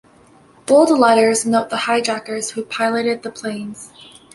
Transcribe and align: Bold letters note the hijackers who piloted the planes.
Bold 0.65 0.89
letters 0.89 1.45
note 1.45 1.69
the 1.69 1.77
hijackers 1.77 2.49
who 2.49 2.65
piloted 2.65 3.21
the 3.21 3.29
planes. 3.29 3.91